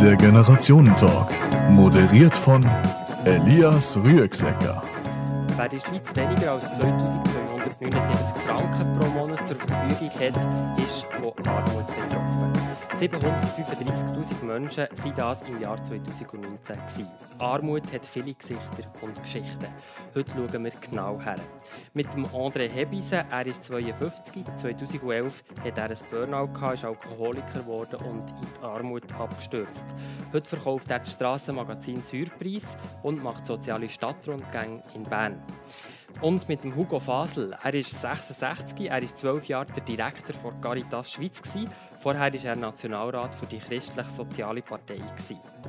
[0.00, 1.28] Der Generationentalk.
[1.72, 2.64] Moderiert von
[3.24, 4.80] Elias Rüegsecker.
[5.56, 6.64] Wer der Schweiz weniger als
[7.78, 12.52] 2279 Franken pro Monat zur Verfügung hat, ist von Armut betroffen.
[12.98, 16.76] 735.000 Menschen waren das im Jahr 2019.
[16.76, 17.08] Gewesen.
[17.38, 19.66] Armut hat viele Gesichter und Geschichten.
[20.12, 21.36] Heute schauen wir genau her.
[21.94, 27.60] Mit dem André Hebisen, er ist 52, 2011 hat er ein Burnout gehabt, ist Alkoholiker
[27.60, 29.84] geworden und in die Armut abgestürzt.
[30.32, 35.40] Heute verkauft er das Strassenmagazin Surprise und macht soziale Stadtrundgänge in Bern.
[36.20, 37.56] Und mit dem Hugo Fasel.
[37.62, 41.40] Er ist 66, er ist 12 Jahre der Direktor von Caritas Schweiz.
[42.00, 44.98] Vorher war er Nationalrat für die christlich-soziale Partei.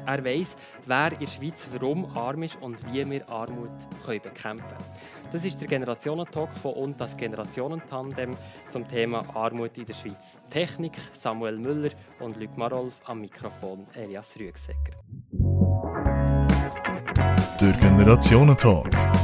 [0.06, 3.72] Er weiss, wer in der Schweiz warum arm ist und wie wir Armut
[4.06, 4.84] können bekämpfen können.
[5.32, 8.38] Das ist der Generationentalk von und das Generationentandem
[8.72, 10.40] zum Thema Armut in der Schweiz.
[10.50, 14.94] Technik Samuel Müller und Luc Marolf am Mikrofon Elias Rüegsecker.
[17.60, 19.19] Der Generationentalk.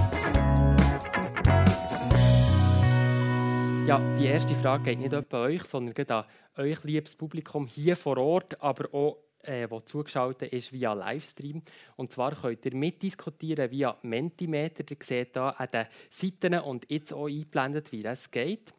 [3.88, 6.26] Ja, die erste Frage geht nicht etwa euch, sondern geht an
[6.58, 11.62] euch, liebes Publikum, hier vor Ort, aber auch äh, wo zugeschaltet ist via Livestream.
[11.96, 14.84] Und zwar könnt ihr mitdiskutieren via Mentimeter.
[14.90, 18.74] Ihr seht hier an den Seiten und jetzt auch eingeblendet, wie das geht.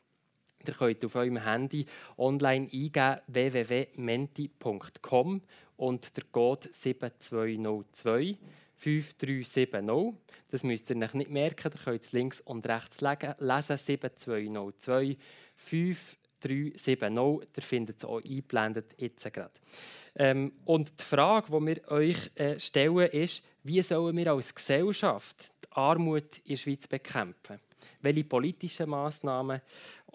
[0.67, 1.87] Ihr könnt auf eurem Handy
[2.19, 5.41] online eingeben www.menti.com
[5.77, 8.39] und der Code 7202
[8.77, 10.15] 5370.
[10.51, 13.35] Das müsst ihr euch nicht merken, ihr könnt es links und rechts lesen.
[13.39, 15.17] 7202
[15.57, 17.47] 5370.
[17.57, 19.55] Ihr findet es auch eingeblendet jetzt gerade.
[20.15, 25.51] Ähm, und die Frage, die wir euch äh, stellen, ist, wie sollen wir als Gesellschaft
[25.65, 27.61] die Armut in der Schweiz bekämpfen?
[28.01, 29.61] Welche politischen Massnahmen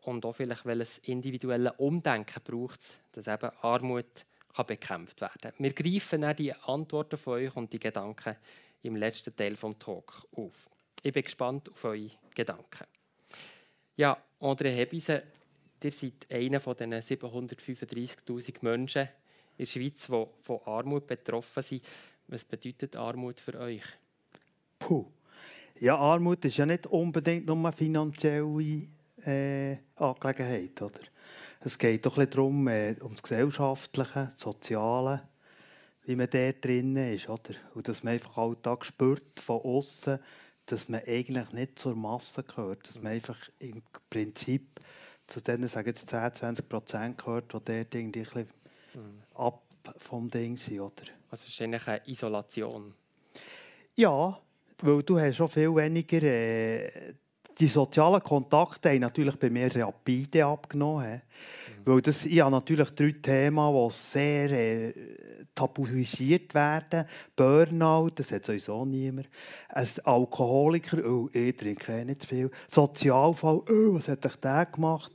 [0.04, 5.54] und auch vielleicht welches individuelle Umdenken braucht es, dass eben Armut kann bekämpft werden.
[5.58, 8.36] Wir greifen auch die Antworten von euch und die Gedanken
[8.84, 10.70] im letzten Teil des Talk auf.
[11.04, 12.86] Ich bin gespannt auf eure Gedanken.
[13.96, 15.22] Ja, André Hebisen,
[15.84, 19.10] ihr seid einer von diesen 735'000 Menschen in
[19.60, 21.84] der Schweiz, die von Armut betroffen sind.
[22.28, 23.84] Was bedeutet Armut für euch?
[24.80, 25.06] Puh.
[25.80, 28.88] Ja, Armut ist ja nicht unbedingt nur eine finanzielle
[29.26, 30.82] äh, Angelegenheit.
[30.82, 31.00] Oder?
[31.64, 35.28] Es geht doch darum, äh, um das Gesellschaftliche, das Soziale,
[36.06, 37.30] wie man dort drin ist.
[37.30, 37.54] Oder?
[37.76, 40.20] Und dass man einfach alltag spürt von außen,
[40.66, 42.88] dass man eigentlich nicht zur Masse gehört.
[42.88, 44.80] Dass man einfach im Prinzip
[45.28, 48.50] zu denen, sagen jetzt 10, 20 Prozent gehört, die dort irgendwie ein bisschen
[48.96, 49.22] mhm.
[49.36, 49.62] ab
[49.98, 50.80] vom Ding sind.
[50.80, 51.04] Oder?
[51.30, 52.94] Also ist eigentlich eine Isolation.
[53.96, 54.40] Ja,
[54.82, 57.14] weil du hast schon viel weniger äh,
[57.60, 61.22] die sozialen Kontakte haben natürlich bei mir rapide abgenommen.
[61.86, 61.92] Mhm.
[61.92, 64.94] Weil das, ich habe natürlich drei Themen, die sehr äh,
[65.56, 67.06] tabuisiert werden.
[67.36, 69.30] Burnout, das hat sowieso niemand.
[69.70, 72.52] Ein Alkoholiker, oh, ich trinke eh nicht zu viel.
[72.68, 75.12] Sozialfall, oh, was hat ich der gemacht?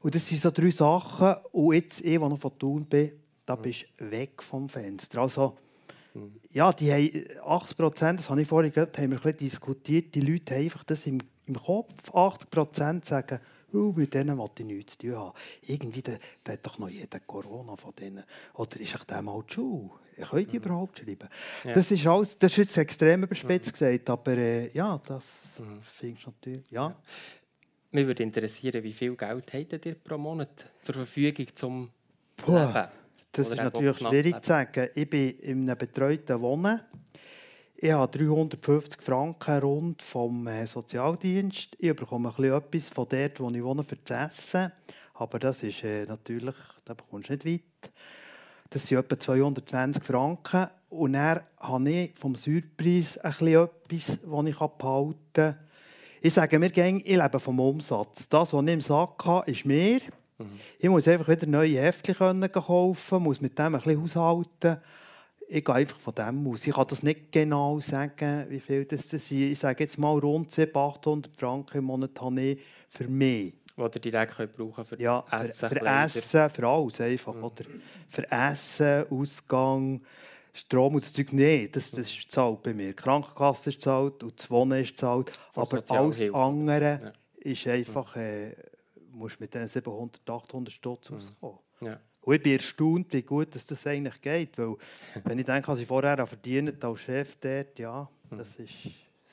[0.00, 1.36] Und das sind so drei Sachen.
[1.52, 3.12] Und jetzt, ich, der noch von Thun bin,
[3.46, 3.62] da mhm.
[3.62, 5.20] bist du weg vom Fenster.
[5.20, 5.56] Also,
[6.14, 6.32] mhm.
[6.50, 10.14] ja, die haben 80 Prozent, das habe ich vorhin gehört, haben wir ein bisschen diskutiert,
[10.14, 13.40] die Leute haben einfach das im im Kopf 80 Prozent sagen,
[13.72, 15.32] oh, mit denen will ich nichts zu tun haben.
[15.62, 16.12] Irgendwie, da,
[16.44, 18.24] da hat doch noch jeder Corona von denen.
[18.54, 19.90] Oder ist ich dem mal Schule?
[20.20, 20.64] Können die mhm.
[20.64, 21.28] überhaupt schreiben?
[21.64, 21.72] Ja.
[21.72, 23.72] Das, ist alles, das ist jetzt extrem überspitzt mhm.
[23.72, 25.80] gesagt, aber äh, ja, das mhm.
[25.82, 26.88] finde ich natürlich, ja.
[26.88, 26.96] ja.
[27.90, 31.90] Mich würde interessieren, wie viel Geld habt ihr pro Monat zur Verfügung zum
[32.36, 32.88] Puh, Leben?
[33.32, 34.88] Das Oder ist natürlich schwierig zu sagen.
[34.94, 36.80] Ich bin in einem betreuten Wohnen.
[37.84, 41.76] Ich habe 350 Franken rund vom äh, Sozialdienst.
[41.80, 44.70] Ich bekomme ein bisschen etwas von dort, wo ich wohne, für das Essen.
[45.14, 46.54] Aber das ist äh, natürlich,
[46.84, 47.92] da bekommst du nicht weit.
[48.70, 50.68] Das sind etwa 220 Franken.
[50.90, 55.58] Und dann habe ich vom bisschen etwas, das ich behalten kann.
[56.20, 58.28] Ich sage mir gerne, ich lebe vom Umsatz.
[58.28, 59.98] Das, was ich im Sack habe, ist mehr.
[60.38, 60.60] Mhm.
[60.78, 64.78] Ich muss einfach wieder neue Heftchen kaufen, muss mit dem ein bisschen haushalten
[65.54, 66.66] ich gehe einfach von dem aus.
[66.66, 69.32] Ich kann das nicht genau sagen, wie viel das, das ist.
[69.32, 73.52] Ich sage jetzt mal rund 800 Franken im Monat habe ich für mich.
[73.76, 77.34] Ihr direkt könnt brauchen für ja, Essen, für, für Essen, für alles einfach.
[77.34, 77.44] Mhm.
[77.44, 77.64] Oder?
[78.08, 80.00] Für Essen, Ausgang,
[80.54, 81.32] Strom und das Zeug.
[81.32, 82.88] Nein, das, das ist zahlt bei mir.
[82.88, 85.32] Die Krankenkasse ist zahlt und das Wohnen ist zahlt.
[85.54, 87.12] Aber alles andere ja.
[87.50, 88.54] ist einfach, äh,
[89.10, 91.16] musst mit diesen 700, 800 Stutz mhm.
[91.16, 91.58] auskommen.
[91.82, 92.00] Ja.
[92.22, 94.56] Und ich bin erstaunt, wie gut dass das eigentlich geht.
[94.56, 94.76] Weil,
[95.24, 98.74] wenn ich denke, was ich vorher verdiene als Chef dort, ja, das ist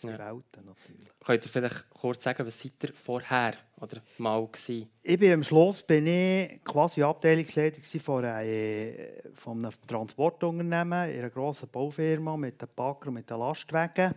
[0.01, 1.09] Das sind Welten natürlich.
[1.25, 4.89] Könnt ihr vielleicht kurz sagen, was seid ihr vorher oder mal gewesen?
[5.03, 11.68] Ich bin am Schluss bin ich quasi Abteilungsleiter gewesen von, einem Transportunternehmen in einer grossen
[11.68, 14.13] Baufirma mit den und mit den Lastwagen.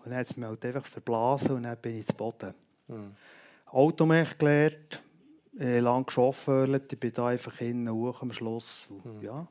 [0.00, 2.52] Und dann hat es mich halt einfach verblasen und dann bin ich zu Boden.
[2.88, 3.14] Hm.
[3.66, 5.00] Automech gelernt,
[5.58, 6.48] äh, lang geschafft,
[6.92, 8.88] ich bin da einfach innen hoch am Schluss.
[8.88, 9.46] Und, ja.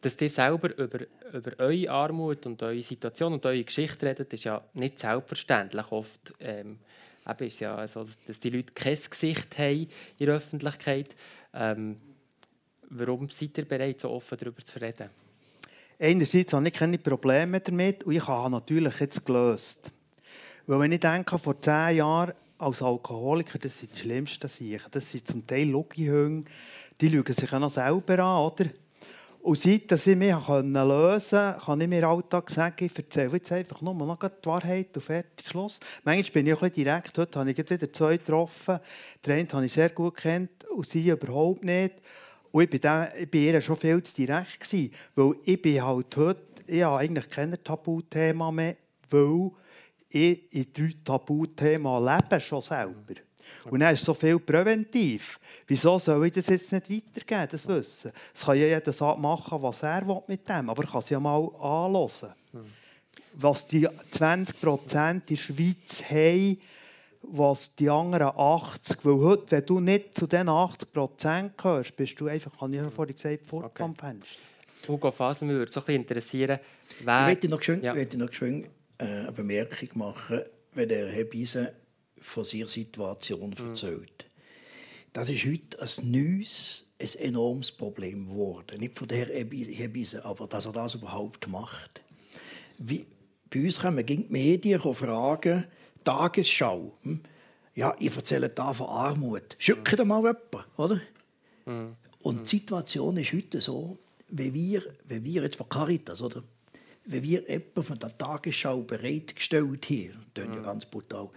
[0.00, 1.00] Dass ihr selber über,
[1.32, 5.90] über eure Armut und eure Situation und eure Geschichte redet, ist ja nicht selbstverständlich.
[5.90, 6.78] Oft ähm,
[7.28, 9.88] eben ist es ja so, dass die Leute kein Gesicht haben
[10.18, 11.14] in der Öffentlichkeit.
[11.54, 11.96] Ähm,
[12.90, 15.08] warum seid ihr bereit, so offen darüber zu reden?
[15.98, 19.92] Einerseits habe ich keine Probleme damit und ich habe natürlich jetzt gelöst.
[20.66, 22.32] Weil wenn ich denke, vor zehn Jahren
[22.62, 24.90] als Alkoholiker, das sind die schlimmsten Sachen.
[24.90, 26.44] Das sind zum Teil Logihünge,
[27.00, 28.66] die schauen sich auch noch selber an, oder?
[29.40, 33.50] Und seit dass ich mich lösen konnte, kann ich mir Alltag sagen, ich erzähle jetzt
[33.50, 35.80] einfach nur noch die Wahrheit und fertig, Schluss.
[36.04, 37.18] Manchmal bin ich auch direkt.
[37.18, 38.78] Heute habe ich wieder zwei getroffen.
[39.26, 41.94] Den einen habe ich sehr gut kennt und sie überhaupt nicht.
[42.52, 44.60] Und ich war bei ihr schon viel zu direkt.
[44.60, 48.76] Gewesen, weil ich bin halt heute, ich habe eigentlich kein Tabuthema mehr,
[49.10, 49.50] weil
[50.12, 53.14] ich in drei Tabuthemen lebe schon selber.
[53.64, 55.38] Und dann ist so viel präventiv.
[55.66, 58.12] Wieso soll ich das jetzt nicht weitergeben, das Wissen?
[58.34, 61.20] Es kann ja jeder machen, was er will mit dem, aber ich kann es ja
[61.20, 62.32] mal anhören.
[63.34, 66.58] Was die 20 Prozent in der Schweiz haben,
[67.22, 72.20] was die anderen 80, weil heute, wenn du nicht zu diesen 80 Prozent gehörst, bist
[72.20, 73.82] du einfach, habe ich ja vorhin gesagt, vor okay.
[73.82, 74.40] vom Fenster.
[74.88, 76.58] Hugo Fasel, mich würde so ein interessieren,
[77.04, 77.20] wer...
[77.20, 77.94] Ich möchte noch schön, ja.
[77.94, 78.68] noch schön äh,
[79.02, 80.40] eine Bemerkung machen,
[80.72, 81.74] wenn der Herr Biese
[82.18, 83.68] von seiner Situation mhm.
[83.68, 84.26] erzählt.
[85.12, 88.78] Das ist heute ein neues, ein enormes Problem geworden.
[88.80, 92.00] Nicht von der Herr Biese, aber dass er das überhaupt macht.
[92.78, 93.06] Wie,
[93.50, 95.66] bei uns wir gegen die Medien fragen,
[96.04, 96.92] Tagesschau.
[97.02, 97.20] Hm?
[97.74, 99.56] Ja, ich erzähle da von Armut.
[99.58, 101.00] Schicken da mal jemanden, oder?
[101.66, 101.96] Mhm.
[102.22, 103.98] Und die Situation ist heute so,
[104.28, 106.42] wenn wir, wenn wir jetzt von Caritas, oder?
[107.04, 110.64] Wenn wir jemanden von der Tagesschau bereitgestellt haben, das ist ja mhm.
[110.64, 111.28] ganz brutal,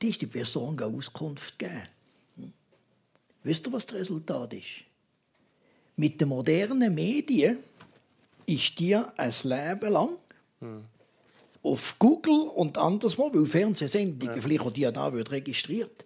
[0.00, 1.82] die ist die Person Auskunft geben.
[2.36, 2.52] Hm?
[3.42, 4.84] Wisst ihr, was das Resultat ist?
[5.96, 7.58] Mit den modernen Medien
[8.46, 10.10] ist dir ein Leben lang
[10.60, 10.84] hm.
[11.62, 14.40] auf Google und anderswo, weil Fernsehsendungen ja.
[14.40, 16.04] vielleicht auch die da wird registriert.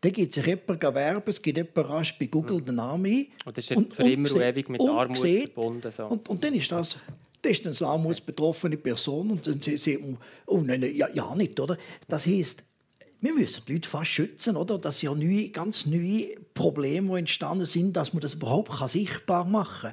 [0.00, 2.66] Da gibt sich jemand werben, es gibt jemand rasch bei Google hm.
[2.66, 3.26] den Namen ein.
[3.44, 5.90] Und das ist und, für und immer und ewig mit Armut sieht, verbunden.
[5.90, 6.06] So.
[6.06, 6.98] Und, und dann ist das
[7.42, 11.76] das ist eine armutsbetroffene Person und dann sieht man, oh nein, ja, ja nicht, oder?
[12.08, 12.64] Das heisst,
[13.20, 14.78] wir müssen die Leute fast schützen, oder?
[14.78, 19.44] Das sind ja neue, ganz neue Probleme, die entstanden sind, dass man das überhaupt sichtbar
[19.44, 19.90] machen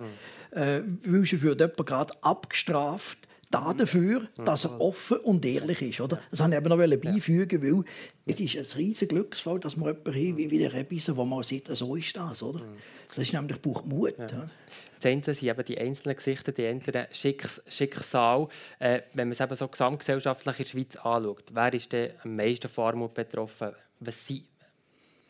[0.53, 0.83] kann.
[1.03, 1.03] Mhm.
[1.11, 6.01] Äh, schon wird jemand gerade abgestraft da dafür, dass er offen und ehrlich ist.
[6.01, 6.19] Oder?
[6.31, 7.83] Das wollte ich eben noch beifügen, weil
[8.25, 11.67] es ist ein riesiger Glücksfall, dass man jemanden haben wie der Rebisse, wo man sieht,
[11.67, 12.43] so ist das.
[12.43, 12.61] Oder?
[13.09, 14.15] Das ist nämlich braucht Mut.
[14.17, 14.49] Ja.
[14.97, 18.47] Das eine sind eben die einzelnen Gesichter, die anderen Schicks Schicksal.
[18.79, 22.35] Äh, wenn man es eben so gesamtgesellschaftlich in der Schweiz anschaut, wer ist denn am
[22.35, 23.71] meisten von Armut betroffen?
[23.99, 24.45] Was sind,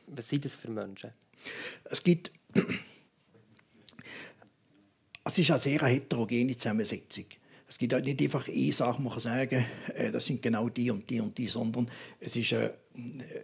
[0.07, 1.11] was sind das für Menschen?
[1.85, 2.31] Es gibt...
[5.27, 7.25] Es ist eine sehr heterogene Zusammensetzung.
[7.75, 10.89] Es gibt halt nicht einfach eine Sache, man kann sagen, äh, das sind genau die
[10.91, 11.89] und die und die, sondern
[12.21, 12.73] es ist eine,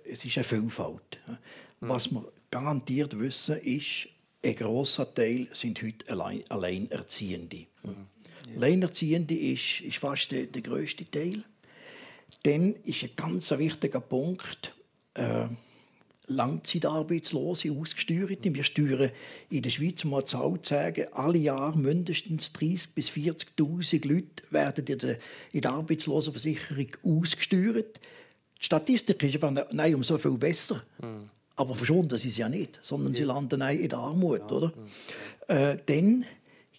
[0.10, 1.20] es ist eine Vielfalt.
[1.82, 4.08] Was wir garantiert wissen, ist,
[4.42, 7.66] ein grosser Teil sind heute Allein Alleinerziehende.
[7.84, 8.08] Mhm.
[8.48, 8.56] Ja.
[8.56, 11.44] Alleinerziehende ist, ist fast der, der grösste Teil.
[12.44, 14.74] Dann ist ein ganz wichtiger Punkt,
[15.16, 15.48] äh,
[16.32, 18.54] Langzeitarbeitslose, Ausgesteuerte.
[18.54, 19.12] Wir steuern
[19.50, 24.44] in der Schweiz, um mal Zahl zu sagen, alle Jahre mindestens 30.000 bis 40.000 Leute
[24.50, 25.18] werden in der,
[25.52, 28.00] in der Arbeitslosenversicherung ausgesteuert.
[28.60, 30.84] Die Statistik ist einfach nein, um so viel besser.
[31.02, 31.30] Mhm.
[31.56, 34.40] Aber verschont das ist ja nicht, sondern sie landen in der Armut.
[34.40, 34.52] Ja.
[34.52, 34.74] Oder?
[35.48, 36.26] Äh, dann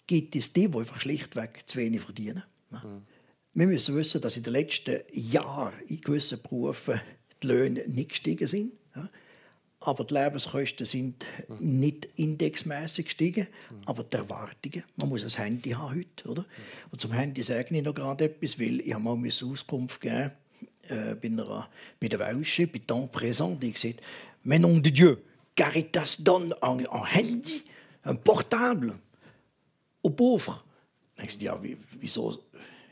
[0.07, 2.43] gibt es die, die einfach schlichtweg zu wenig verdienen.
[2.71, 3.03] Mhm.
[3.53, 6.99] Wir müssen wissen, dass in den letzten Jahren in gewissen Berufen
[7.41, 8.73] die Löhne nicht gestiegen sind.
[8.95, 9.09] Ja?
[9.85, 11.25] Aber die Lebenskosten sind
[11.59, 13.47] nicht indexmäßig gestiegen,
[13.85, 14.83] aber die Erwartungen.
[14.95, 16.45] Man muss ein Handy haben heute, oder?
[16.91, 20.31] Und zum Handy sage ich noch gerade etwas, weil ich mal Auskunft geben
[20.87, 24.01] äh, bei, einer, bei der Welsche, bei Temps Présent, die gesagt
[24.43, 25.17] Mais nom de Dieu,
[25.55, 27.63] Caritas donne un, un Handy,
[28.05, 28.93] un Portable
[30.01, 30.63] aux pauvres.
[31.21, 31.57] Ich ja,
[31.99, 32.43] wieso?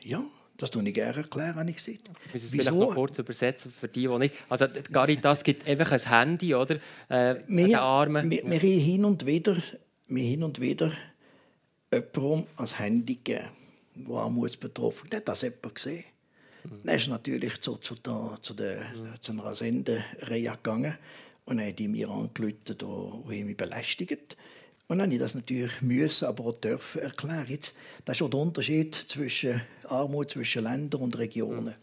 [0.03, 0.23] Ja,
[0.61, 2.09] das tue ich gerne erklären, habe ich gesagt.
[2.31, 4.35] Müssen es vielleicht noch kurz übersetzen für die, die nicht...
[4.49, 6.75] Also Caritas gibt einfach ein Handy, oder?
[7.09, 8.29] Äh, wir, Armen.
[8.29, 9.57] Wir, wir haben hin und wieder,
[10.07, 10.91] wir hin und wieder
[11.91, 13.49] jemandem ein Handy gegeben,
[13.95, 15.15] der armutsbetroffen ist.
[15.15, 16.03] Hat das jemand gesehen?
[16.63, 16.79] Mhm.
[16.83, 19.13] Dann ist natürlich zu, zu, der, zu, der, mhm.
[19.19, 20.97] zu einer Sendereihe gegangen
[21.45, 24.37] und dann hat die mir angerufen, wo mich belästigt.
[24.91, 27.45] Und dann habe ich das natürlich müssen, aber auch dürfen erklären.
[27.47, 31.75] Jetzt, das ist auch der Unterschied zwischen Armut zwischen Ländern und Regionen.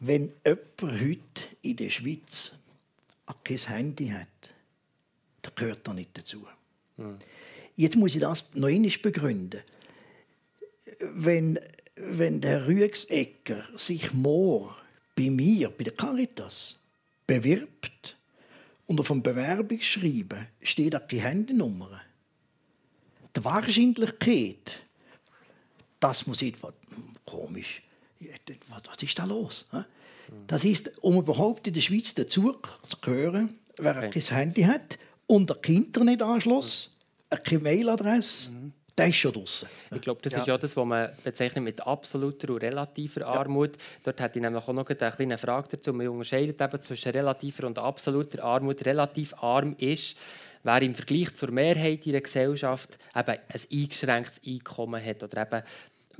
[0.00, 2.54] Wenn jemand heute in der Schweiz
[3.44, 4.28] kein Handy hat,
[5.42, 6.46] dann gehört er nicht dazu.
[6.96, 7.18] Mhm.
[7.76, 9.60] Jetzt muss ich das noch einmal begründen.
[11.00, 11.60] Wenn,
[11.96, 14.74] wenn der Rüegsecker sich morgen
[15.14, 16.76] bei mir, bei der Caritas,
[17.26, 18.16] bewirbt
[18.86, 22.00] und auf dem Bewerbungsschreiben steht auch die Handynummer,
[23.36, 24.82] die Wahrscheinlichkeit,
[26.00, 26.74] das muss etwas
[27.24, 27.80] komisch.
[28.68, 29.66] Was ist da los?
[30.46, 32.56] Das ist, um überhaupt in der Schweiz dazu
[32.88, 34.10] zu gehören, wer okay.
[34.10, 36.96] kein Handy hat und ein Internetanschluss,
[37.30, 38.72] eine Mailadresse, mhm.
[38.96, 39.68] Der ist schon draußen.
[39.94, 40.40] Ich glaube, das ja.
[40.40, 43.76] ist ja das, was man bezeichnet mit absoluter und relativer Armut.
[43.76, 43.82] Ja.
[44.04, 45.94] Dort hätte ich nämlich auch noch eine kleine Frage dazu.
[45.94, 48.84] Man unterscheidet eben zwischen relativer und absoluter Armut.
[48.84, 50.16] Relativ arm ist,
[50.62, 55.62] wer im Vergleich zur Mehrheit in der Gesellschaft eben ein eingeschränktes Einkommen hat oder eben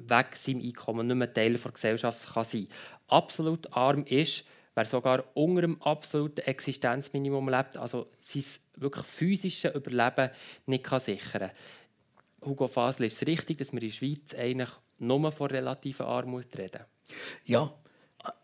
[0.08, 2.68] weg seinem Einkommen nicht mehr Teil der Gesellschaft kann sein
[3.08, 4.44] Absolut arm ist,
[4.74, 8.44] wer sogar unter dem absoluten Existenzminimum lebt, also sein
[8.76, 10.30] wirklich physisches Überleben
[10.66, 11.50] nicht kann sichern kann.
[12.44, 16.56] Hugo Fasel, ist es richtig, dass wir in der Schweiz eigentlich nur von relativer Armut
[16.56, 16.84] reden?
[17.44, 17.72] Ja,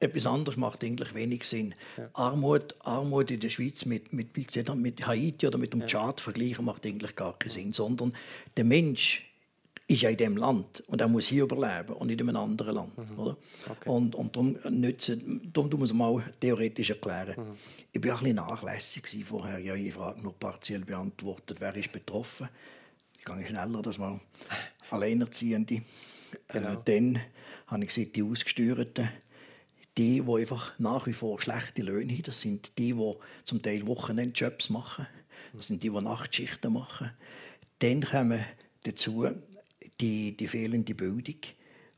[0.00, 1.74] etwas anderes macht eigentlich wenig Sinn.
[1.96, 2.08] Ja.
[2.14, 5.86] Armut, Armut in der Schweiz mit, mit, wie gesagt, mit Haiti oder mit dem ja.
[5.86, 8.12] Tschad vergleichen macht eigentlich gar keinen Sinn, sondern
[8.56, 9.24] der Mensch
[9.90, 12.74] ist ja in dem Land und er muss hier überleben und nicht in einem anderen
[12.74, 12.98] Land.
[12.98, 13.18] Mhm.
[13.18, 13.36] Oder?
[13.68, 13.88] Okay.
[13.88, 17.34] Und, und darum, nützen, darum muss man mal theoretisch erklären.
[17.36, 17.56] Mhm.
[17.92, 19.58] Ich war ein bisschen nachlässig vorher.
[19.58, 21.56] Ja, ich Frage nur partiell beantwortet.
[21.60, 22.50] Wer ist betroffen?
[23.18, 24.20] Ich gehe schneller, dass man
[24.90, 25.76] Alleinerziehende.
[25.76, 25.82] Äh,
[26.48, 26.72] genau.
[26.74, 27.20] Äh, dann
[27.68, 29.08] habe ich gesehen, die Ausgesteuerten,
[29.98, 33.14] die, die einfach nach wie vor schlechte Löhne haben, das sind die, die
[33.44, 35.06] zum Teil Wochenendjobs machen.
[35.52, 37.10] Das sind die, die Nachtschichten machen.
[37.80, 38.44] Dann kommen
[38.84, 39.26] dazu
[40.00, 41.40] die, die fehlende Bildung.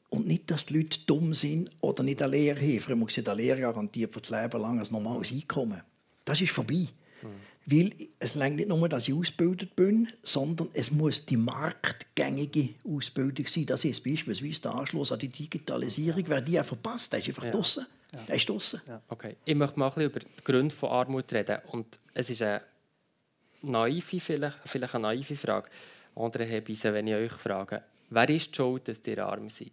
[0.09, 2.81] Und nicht, dass die Leute dumm sind oder nicht eine Lehre haben.
[2.81, 5.83] Früher muss eine Lehre garantiert für das Leben lang ein normales Einkommen.
[6.25, 6.89] Das ist vorbei.
[7.23, 7.29] Mhm.
[7.67, 13.47] Weil es reicht nicht nur, dass ich ausgebildet bin, sondern es muss die marktgängige Ausbildung
[13.47, 13.67] sein.
[13.67, 16.25] Das ist beispielsweise der Anschluss an die Digitalisierung.
[16.27, 17.51] Wer die verpasst, der ist einfach ja.
[17.51, 17.87] draußen.
[18.13, 18.19] Ja.
[18.27, 18.81] Der ist draußen.
[18.89, 19.03] Ja.
[19.09, 19.37] Okay.
[19.45, 21.59] Ich möchte mal ein bisschen über die Gründe von Armut reden.
[21.71, 22.63] Und es ist eine
[23.63, 25.69] naive, vielleicht, vielleicht eine naive Frage.
[26.17, 29.73] Andere Hebise, wenn ich euch frage, wer ist die schuld, dass ihr arm seid?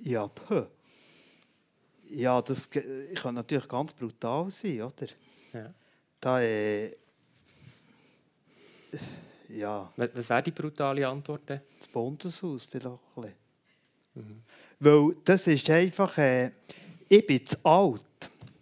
[0.00, 0.66] Ja, puh.
[2.10, 2.68] Ja, das
[3.14, 5.06] kann natürlich ganz brutal sein, oder?
[5.52, 5.74] Ja.
[6.20, 6.96] Da, äh,
[9.48, 9.92] ja.
[9.96, 11.42] Was wäre die brutale Antwort?
[11.48, 13.36] Das Bundeshaus vielleicht
[14.14, 14.42] mhm.
[14.80, 16.50] Weil das ist einfach, äh,
[17.08, 18.02] ich bin zu alt,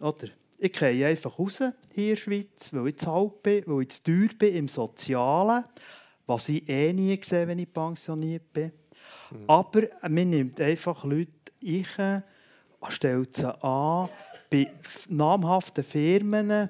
[0.01, 0.29] oder?
[0.59, 3.91] Ich gehe einfach raus hier in der Schweiz, weil ich zu alt bin, weil ich
[3.91, 5.65] zu teuer bin im Sozialen
[6.27, 8.73] was ich eh nie gesehen wenn ich pensioniert bin.
[9.31, 9.45] Mhm.
[9.47, 11.31] Aber man nimmt einfach Leute
[11.63, 12.23] ein,
[12.89, 14.09] stellt sie an
[14.51, 14.71] bei
[15.09, 16.69] namhaften Firmen,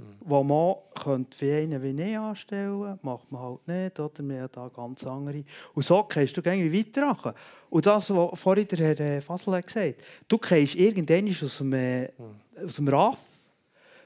[0.00, 0.16] mhm.
[0.20, 4.00] wo man könnte wie einen wie ich anstellen macht man halt nicht.
[4.00, 4.28] Oder?
[4.28, 5.44] Wir haben da ganz andere.
[5.74, 7.34] Und so gehst du irgendwie weiter.
[7.68, 11.70] Und das, was vorhin der Herr äh, Fasel gesagt hat, du gehst irgendwann aus dem,
[11.70, 12.66] mhm.
[12.66, 13.18] aus dem RAF.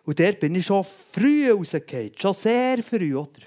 [0.04, 2.12] Und der bin ich schon früh rausgefallen.
[2.16, 3.40] Schon sehr früh, oder?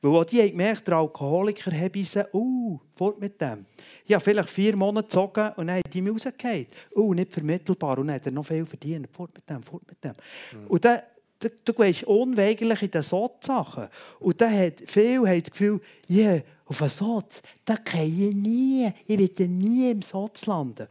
[0.00, 3.66] Weil auch die haben gemerkt, der Alkoholiker habe ich gesagt, uh, fort mit dem.
[4.04, 6.66] Ich habe vielleicht vier Monate gezogen und dann haben die mich rausgefallen.
[6.94, 7.98] Uh, nicht vermittelbar.
[7.98, 9.08] Und dann hat er noch viel verdient.
[9.10, 10.12] Fort mit dem, fort mit dem.
[10.12, 10.66] Mhm.
[10.68, 11.00] Und dann,
[11.40, 13.88] du, du gehst unweigerlich in den Sot-Sachen.
[14.20, 18.92] Und dann hat viele haben das Gefühl, yeah, auf einen Sot, da kann ich nie,
[19.06, 20.88] ich werde nie im Sot landen.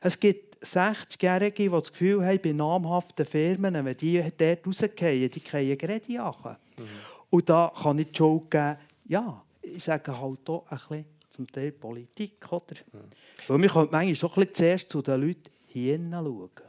[0.00, 5.40] Es gibt 60-Jährige, die das Gefühl haben, bei namhaften Firmen, wenn die dort rausgehen, die
[5.40, 6.56] können gerade jagen.
[6.78, 6.84] Mhm.
[7.30, 8.76] Und da kann ich Schuld geben,
[9.06, 12.50] ja, ich sage halt auch ein bisschen zum Teil Politik.
[12.50, 12.76] Oder?
[12.92, 12.98] Mhm.
[13.48, 16.65] Weil wir können manchmal schon ein bisschen zuerst zu den Leuten hinschauen.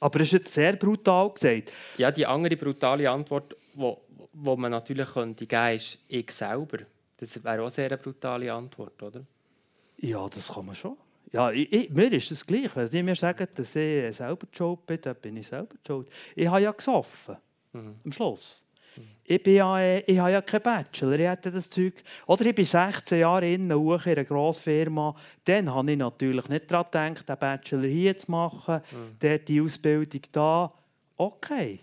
[0.00, 1.72] Aber es ist jetzt sehr brutal gesagt.
[1.96, 4.00] Ja, die andere brutale Antwort, die wo,
[4.32, 6.78] wo man natürlich könnte geben ist ich selber.
[7.16, 9.24] Das wäre auch eine sehr brutale Antwort, oder?
[9.98, 10.96] Ja, das kann man schon.
[11.32, 12.74] Ja, ich, ich, mir ist es gleich.
[12.74, 16.08] Wenn die mir sagen, dass ich selber schuld bin, dann bin ich selber schuld.
[16.34, 17.36] Ich habe ja gesoffen.
[17.72, 17.96] Mhm.
[18.04, 18.64] Am Schluss.
[19.24, 21.94] Ich, bin ja, äh, ich habe ja keinen Bachelor, ich hätte das Zeug.
[22.26, 25.14] Oder ich bin 16 Jahre in einer in einer grossen Firma.
[25.44, 29.16] Dann habe ich natürlich nicht daran gedacht, den Bachelor hier zu machen, mhm.
[29.20, 30.72] dort die Ausbildung da.
[31.16, 31.80] Okay.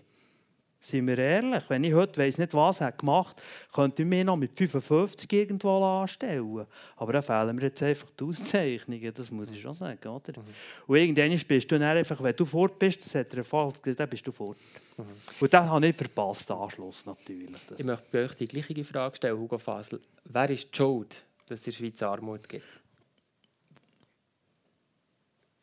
[0.86, 1.64] Sind wir ehrlich?
[1.66, 5.32] Wenn ich heute weiss nicht, was er gemacht hat, könnte ich mich noch mit 55
[5.32, 6.64] irgendwo anstellen.
[6.94, 10.06] Aber dann fehlen mir jetzt einfach die Auszeichnungen, das muss ich schon sagen.
[10.06, 10.38] Oder?
[10.38, 10.44] Mhm.
[10.86, 14.08] Und irgendwann bist du dann einfach, wenn du fort bist, das hat er Erfolg, dann
[14.08, 14.56] bist du fort.
[14.96, 15.04] Mhm.
[15.40, 17.50] Und dann habe ich verpasst, den Anschluss natürlich.
[17.76, 20.00] Ich möchte bei euch die gleiche Frage stellen, Hugo Fasel.
[20.24, 21.16] Wer ist die Schuld,
[21.48, 22.64] dass es in der Schweiz Armut gibt?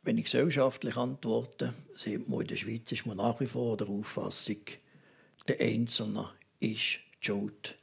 [0.01, 3.87] Wenn ich gesellschaftlich antworte, sieht man in der Schweiz ist man nach wie vor der
[3.87, 4.57] Auffassung,
[5.47, 7.75] der Einzelne ist die Schuld.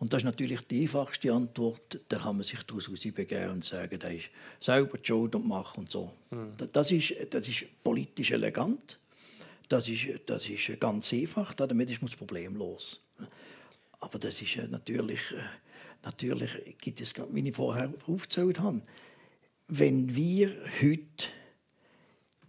[0.00, 2.00] Und das ist natürlich die einfachste Antwort.
[2.08, 5.76] Da kann man sich daraus begeben und sagen, der ist selber die Schuld und macht
[5.76, 6.12] und so.
[6.30, 6.52] Mhm.
[6.72, 9.00] Das, ist, das ist politisch elegant.
[9.68, 11.52] Das ist, das ist ganz einfach.
[11.54, 13.02] Damit ist man das Problem los.
[14.00, 15.20] Aber das ist natürlich,
[16.04, 18.82] natürlich gibt es, wie ich vorher aufgezählt habe,
[19.66, 21.28] wenn wir heute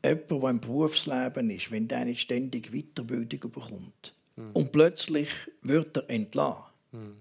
[0.03, 4.51] jemand, der im Berufsleben ist, wenn der nicht ständig Weiterbildung bekommt mhm.
[4.53, 5.29] und plötzlich
[5.61, 7.17] wird er entlassen, mhm.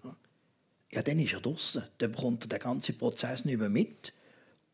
[0.92, 1.82] ja, dann ist er draußen.
[1.98, 4.12] Dann bekommt er den ganzen Prozess nicht mehr mit.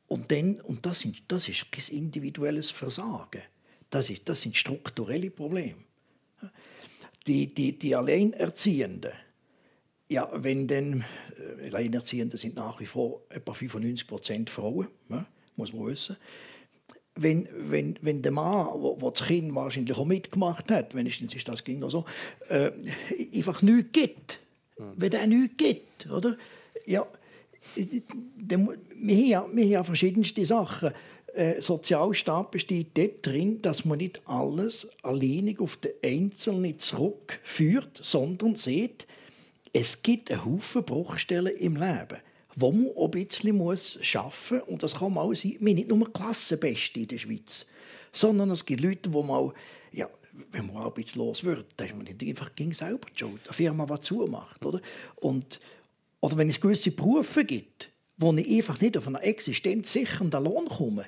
[0.07, 3.43] Und, dann, und das, sind, das ist kein individuelles Versagen.
[3.91, 5.77] Das, ist, das sind strukturelle Probleme.
[7.27, 9.13] Die, die, die Alleinerziehenden,
[10.11, 11.05] ja, wenn dann,
[11.39, 15.25] äh, Alleinerziehende sind nach wie vor etwa 95 Prozent Frauen, ja,
[15.57, 16.17] muss man wissen
[17.17, 21.49] wenn, wenn, wenn der Mann, wo, wo das Kind wahrscheinlich auch mitgemacht hat, wenigstens ist
[21.49, 22.05] das ging noch so,
[22.49, 22.71] äh,
[23.35, 24.41] einfach nichts gibt.
[24.79, 24.93] Mhm.
[24.97, 26.37] Wenn der nichts gibt, oder?
[26.87, 27.07] Ja,
[27.77, 30.93] wir haben, wir haben verschiedenste Sachen.
[31.35, 38.55] Äh, Sozialstaat besteht dort drin, dass man nicht alles alleinig auf den Einzelnen zurückführt, sondern
[38.57, 39.07] sieht,
[39.73, 42.19] es gibt einen Haufen Bruchstellen im Leben
[42.57, 44.69] wo man auch ein bisschen muss arbeiten muss.
[44.69, 47.67] Und das kann mal sein, wir sind nicht nur Klassenbeste in der Schweiz,
[48.13, 49.53] sondern es gibt Leute, die mal,
[49.93, 50.09] ja,
[50.51, 53.41] wenn man arbeitslos wird, dann ist man nicht einfach gegen selber Schuld.
[53.45, 54.65] Eine Firma, die zumacht.
[54.65, 54.81] Oder?
[55.17, 55.61] Und,
[56.21, 61.07] oder wenn es gewisse Berufe gibt, wo ich einfach nicht auf einen existenzsichernden Lohn komme,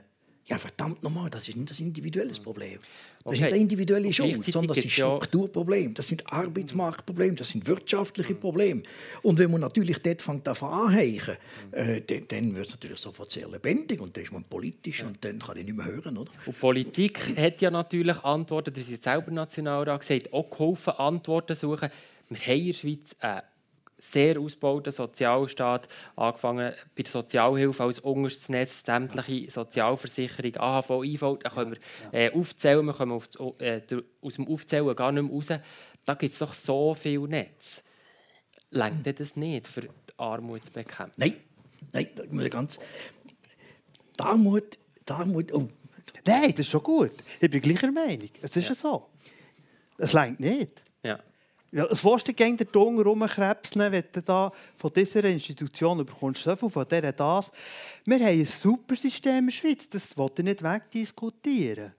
[0.48, 2.78] ja, verdammt nochmal, das ist nicht das individuelle Problem.
[2.78, 3.34] Das okay.
[3.34, 8.34] ist nicht eine individuelle Schuld, sondern das sind Strukturprobleme, das sind Arbeitsmarktprobleme, das sind wirtschaftliche
[8.34, 8.40] mhm.
[8.40, 8.82] Probleme.
[9.22, 11.36] Und wenn man natürlich dort fängt an anheichen,
[11.72, 15.24] äh, dann, dann wird es natürlich sofort sehr lebendig und dann ist man politisch und
[15.24, 16.16] dann kann ich nicht mehr hören.
[16.16, 16.30] Oder?
[16.46, 21.56] Und Politik hat ja natürlich Antworten, das ist jetzt selber Nationalrat gesagt, auch geholfen, Antworten
[21.56, 21.90] suchen.
[22.28, 23.42] Wir haben in der Schweiz eine
[23.98, 31.50] sehr ausgebauten Sozialstaat, angefangen bei der Sozialhilfe als unterstes Netz, sämtliche Sozialversicherung, AHV, IV, da
[31.50, 31.76] können
[32.10, 33.28] wir äh, aufzählen, wir kommen auf,
[33.58, 33.80] äh,
[34.20, 35.48] aus dem Aufzählen gar nicht mehr raus.
[36.04, 37.82] Da gibt es doch so viel Netz.
[38.70, 41.12] Längt das nicht, für die Armut zu bekämpfen?
[41.16, 41.34] Nein,
[41.92, 42.78] nein, das muss ganz...
[44.18, 44.78] Die Armut,
[45.08, 45.52] die Armut...
[45.52, 45.68] Oh.
[46.24, 47.12] Nein, das ist schon gut.
[47.40, 48.28] Ich bin gleicher Meinung.
[48.42, 49.08] Es ist ja, ja so.
[49.98, 50.82] Es längt nicht.
[51.72, 51.86] Ja.
[51.86, 56.54] Es willst du gegen den Ton rumkrebsen, wenn du da von dieser Institution bekommst, so
[56.54, 57.50] viel von dieser das.
[58.04, 61.92] Wir haben ein super System in der Schweiz, das wollte ich nicht wegdiskutieren.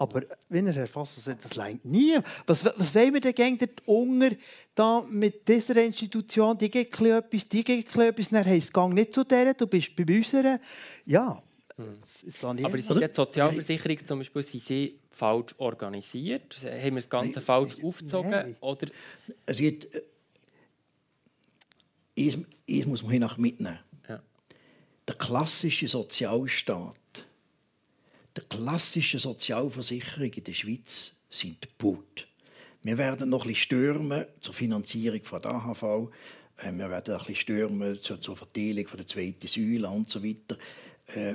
[0.00, 2.16] Aber wenn er Herr Fassel sagt, das längt nie.
[2.46, 4.30] Was, was wollen wir denn gegen den Unger
[4.74, 6.56] da mit dieser Institution?
[6.56, 8.28] Die geht etwas, die geht etwas.
[8.28, 10.60] Dann heisst es, nicht zu der, du bist bei unserer.
[11.04, 11.42] Ja,
[11.78, 12.64] hm.
[12.64, 16.56] Aber ist die Sozialversicherung zum Beispiel, sind sie falsch organisiert?
[16.62, 18.30] Haben wir das Ganze nein, falsch nein, aufgezogen?
[18.30, 18.56] Nein.
[18.60, 18.88] Oder?
[19.46, 20.02] Es gibt, äh,
[22.68, 23.80] eins, muss man hier mitnehmen.
[24.08, 24.22] Ja.
[25.08, 27.26] Der klassische Sozialstaat,
[28.36, 32.28] der klassische Sozialversicherung in der Schweiz sind Boot.
[32.82, 35.82] Wir werden noch ein bisschen stürmen zur Finanzierung von der AHV.
[36.58, 40.22] Äh, wir werden ein bisschen stürmen zur, zur Verteilung von der zweiten Säule und so
[40.22, 40.56] weiter.
[41.06, 41.34] Äh,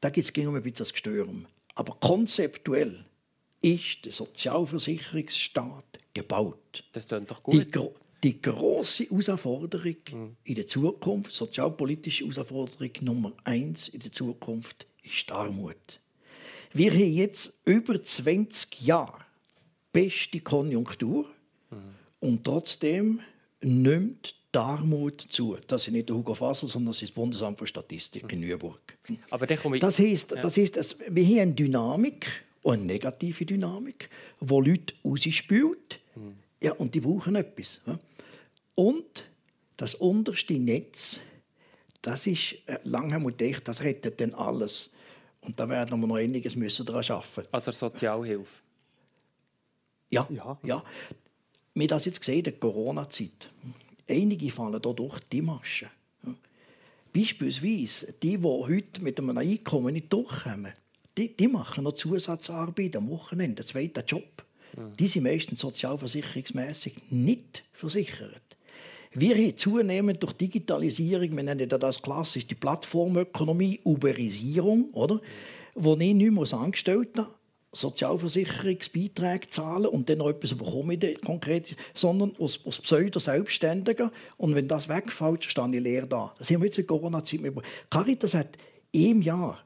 [0.00, 1.46] da geht es um ein bisschen das Gestürm.
[1.76, 3.04] Aber konzeptuell
[3.60, 6.84] ist der Sozialversicherungsstaat gebaut.
[6.92, 7.54] Das klingt doch gut.
[7.54, 10.36] Die, gro die große Herausforderung mhm.
[10.44, 16.00] in der Zukunft, sozialpolitische Herausforderung Nummer eins in der Zukunft, ist die Armut.
[16.72, 19.24] Wir haben jetzt über 20 Jahre
[19.92, 21.26] beste Konjunktur
[21.70, 21.76] mhm.
[22.20, 23.20] und trotzdem
[23.60, 25.56] nimmt die Armut zu.
[25.66, 28.98] Das ist nicht der Hugo Fassel, sondern das ist das Bundesamt für Statistik in Nürburg.
[29.30, 29.80] Aber ich...
[29.80, 30.42] Das heisst, ja.
[30.42, 36.00] das heisst dass wir haben eine Dynamik, eine negative Dynamik, wo Leute rausspült.
[36.14, 36.36] Hm.
[36.62, 37.80] Ja, und die brauchen etwas.
[38.74, 39.24] Und
[39.76, 41.20] das unterste Netz,
[42.02, 44.90] das ist, äh, lange haben wir gedacht, das rettet dann alles.
[45.40, 47.48] Und da werden wir noch einiges müssen daran arbeiten.
[47.50, 48.62] Also Sozialhilfe?
[50.10, 50.58] Ja, ja.
[50.62, 50.84] ja.
[51.72, 53.50] Wir haben das jetzt gesehen in der Corona-Zeit.
[54.08, 55.88] Einige fallen hier durch die Maschen.
[57.12, 60.72] Beispielsweise die, die heute mit einem Einkommen nicht durchkommen,
[61.16, 64.44] die, die machen noch Zusatzarbeit am Wochenende, einen zweiten Job.
[64.76, 64.96] mhm.
[64.98, 68.42] die sind meistens sozialversicherungsmässig nicht versichert.
[69.12, 75.20] Wir haben zunehmend durch Digitalisierung, wir nennen das klassisch die Plattformökonomie, Uberisierung, oder?
[75.74, 77.28] wo ich nicht mehr als Angestellter
[77.72, 84.10] Sozialversicherungsbeiträge zahlen und dann noch etwas bekomme konkret, sondern als, als Pseudo-Selbstständiger.
[84.38, 86.34] Und wenn das wegfällt, stehe ich leer da.
[86.38, 87.40] Das haben wir jetzt in Corona-Zeit.
[87.88, 88.56] Caritas hat
[88.90, 89.58] im Jahr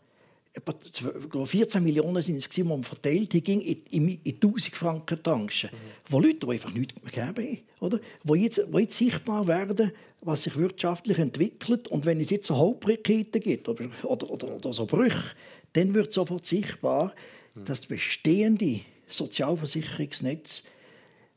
[1.46, 5.70] 14 Millionen sind es, die man verteilt ging in, in, in 1000 Franken Tranchen.
[5.72, 6.12] Mhm.
[6.12, 7.98] Wo Leute, die einfach nichts mehr geben, oder?
[8.22, 11.88] Wo, jetzt, wo jetzt sichtbar werden, was sich wirtschaftlich entwickelt.
[11.88, 15.34] Und wenn es jetzt so Hauptbrigitte gibt oder, oder, oder, oder so Brüche,
[15.72, 17.14] dann wird sofort sichtbar,
[17.54, 17.64] mhm.
[17.64, 20.62] dass das bestehende Sozialversicherungsnetz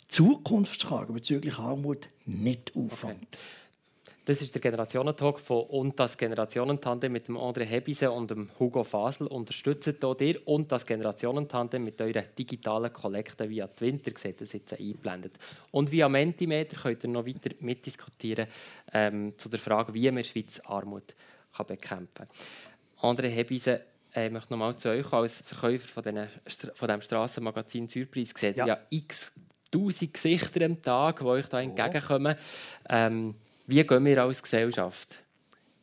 [0.08, 3.28] Zukunftsfragen bezüglich Armut nicht auffängt.
[3.32, 3.38] Okay.
[4.28, 8.84] Das ist der Generationentalk von und das Generationentandem mit dem André Hebise und dem Hugo
[8.84, 9.28] Fasel.
[9.28, 14.12] Unterstützt hier dir und das Generationentandem mit euren digitalen Kollekten via Twitter.
[14.12, 15.38] Ihr seht das jetzt eingeblendet.
[15.72, 18.48] Und via Mentimeter könnt ihr noch weiter mitdiskutieren
[18.92, 21.16] ähm, zu der Frage, wie man Schweiz Armut
[21.54, 22.28] kann bekämpfen kann.
[23.00, 23.82] André Hebise,
[24.14, 26.28] äh, ich möchte nochmal zu euch als Verkäufer von, den,
[26.74, 28.56] von dem Strassenmagazin Surprise sehen.
[28.58, 28.68] Ja.
[28.68, 29.32] ja x
[29.72, 32.36] tausend Gesichter am Tag, die euch da entgegenkommen.
[32.90, 33.36] Ähm,
[33.68, 35.24] wie gehen wir als Gesellschaft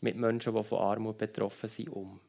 [0.01, 2.21] mit Menschen, die von Armut betroffen sind, um?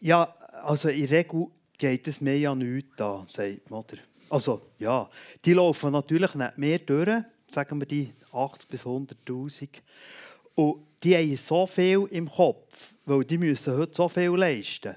[0.00, 3.84] Ja, also in der Regel geht es mehr ja nichts an, sagt man.
[4.30, 5.10] Also ja,
[5.44, 9.68] die laufen natürlich nicht mehr durch, sagen wir die 80 bis 100'000.
[10.54, 14.94] Und die haben so viel im Kopf, weil die müssen heute so viel leisten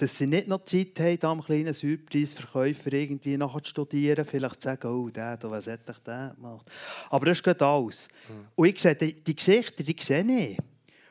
[0.00, 4.68] dass sie nicht noch Zeit haben, am kleinen Südpreisverkäufer irgendwie nachher zu studieren, vielleicht zu
[4.68, 6.70] sagen, oh, der, was hätte ich der gemacht.
[7.10, 8.08] Aber das geht alles.
[8.28, 8.46] Mhm.
[8.54, 10.58] Und ich sehe, die, die Gesichter, die sehe ich.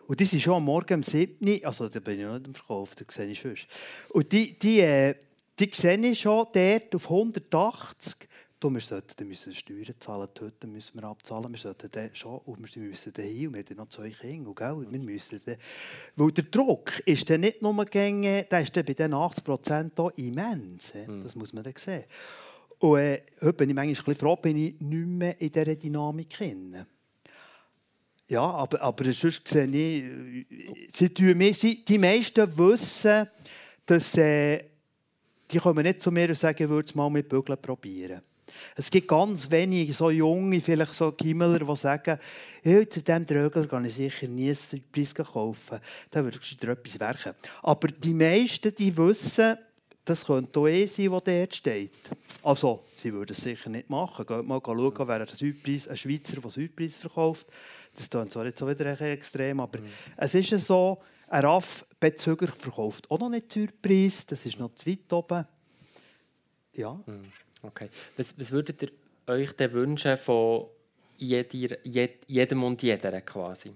[0.08, 2.56] Und die sind schon am Morgen um 7 also da bin ich noch nicht im
[2.56, 3.56] Verkauf, da sehe ich schon.
[4.10, 5.13] Und die, die, äh,
[5.60, 8.28] die sehe ich schon dort auf 180
[8.60, 12.76] Du, wir sollten müssen Steuern zahlen, Töten müssen wir abzahlen, wir sollten dann schon, und
[12.76, 14.86] wir müssen dann hin, und wir haben noch zwei Kinder, gell?
[14.89, 15.56] wir müssen dann,
[16.17, 19.93] weil der Druck ist dann nicht nur gänge, der ist dann bei den 80 Prozent
[20.17, 21.24] immens, mhm.
[21.24, 22.04] das muss man dann sehen.
[22.80, 25.76] Und äh, heute bin ich manchmal ein bisschen froh, bin ich nicht mehr in dieser
[25.76, 26.86] Dynamik drin.
[28.28, 33.28] Ja, aber, aber sonst sehe ich, sie tun mir, sie, die meisten wissen,
[33.86, 34.65] dass äh,
[35.50, 38.22] die kommen nicht zu mir und sagen, ich würde es mal mit Bügeln probieren.
[38.76, 42.19] Es gibt ganz wenige so junge, vielleicht so Gimmeler, die sagen,
[42.63, 45.80] hey, zu diesem Drögel kann ich sicher nie einen Preis kaufen.
[46.12, 47.34] Da würde ich etwas werken.
[47.63, 49.58] Aber die meisten die wissen,
[50.06, 51.91] das könnte auch eh sein, was dort steht.
[52.41, 54.26] Also, sie würden es sicher nicht machen.
[54.26, 57.45] Geht mal schauen, wer ein, Südpreis, ein Schweizer, der Südpreis verkauft.
[57.93, 59.88] Das klingt zwar jetzt auch wieder extrem, aber mhm.
[60.17, 65.13] es ist so, ein RAF-Bezüger verkauft auch noch nicht Südpreis, das ist noch zu weit
[65.13, 65.45] oben.
[66.74, 66.93] Ja.
[67.06, 67.32] Mhm.
[67.62, 67.89] Okay.
[68.17, 68.89] Was, was würdet ihr
[69.28, 70.67] euch denn wünschen von
[71.17, 73.72] jeder, jed, jedem und jeder quasi?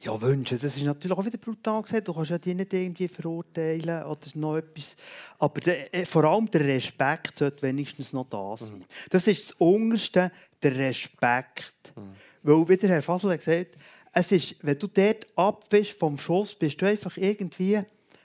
[0.00, 2.06] Ja, wünschen, das ist natürlich auch wieder brutal gesagt.
[2.06, 4.96] Du kannst ja die nicht irgendwie verurteilen oder noch etwas.
[5.40, 8.78] Aber der, äh, vor allem der Respekt sollte wenigstens noch da sein.
[8.78, 8.84] Mhm.
[9.10, 10.30] Das ist das Unterste,
[10.62, 11.92] der Respekt.
[11.96, 12.12] Mhm.
[12.44, 13.76] Weil, wie der Herr Fassel hat gesagt,
[14.12, 17.80] es ist, wenn du dort ab bist vom Schuss, bist du einfach irgendwie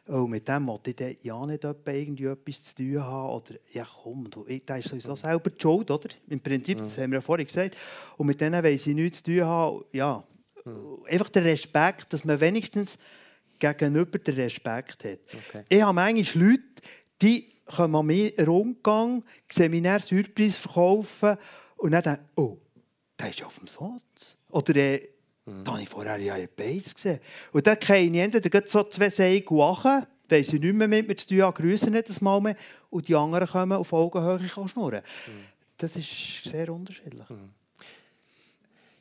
[0.07, 3.29] oh, mit dem wollte ich ja nicht irgendwie etwas zu tun haben.
[3.29, 6.09] Oder, ja komm, du, der ist sowieso selber die Schuld, oder?
[6.27, 7.77] Im Prinzip, das haben wir ja vorhin gesagt.
[8.17, 9.85] Und mit denen wollen sie nichts zu tun haben.
[9.91, 10.23] Ja,
[10.65, 11.03] mhm.
[11.07, 12.97] einfach der Respekt, dass man wenigstens
[13.59, 15.19] gegenüber den Respekt hat.
[15.33, 15.63] Okay.
[15.69, 16.63] Ich habe manchmal Leute,
[17.21, 21.37] die kommen an mir Rundgang, sehen mich dann Surprise verkaufen
[21.77, 22.57] und dann denken, oh,
[23.19, 24.35] der ist ja auf dem Satz.
[24.49, 25.12] Oder äh,
[25.45, 25.63] Mhm.
[25.63, 27.19] Da habe ich vorher ja in Base gesehen.
[27.51, 31.15] Und dann kann ich entweder so zwei Seile lachen, weil sie nicht mehr mit mir
[31.15, 32.55] zu tun haben, grüßen nicht das Mal mehr,
[32.89, 35.01] und die anderen kommen auf Augenhöhe schnurren.
[35.27, 35.45] Mhm.
[35.77, 37.29] Das ist sehr unterschiedlich.
[37.29, 37.49] Mhm.